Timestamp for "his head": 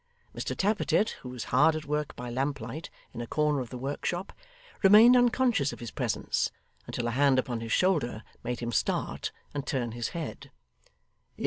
9.91-10.49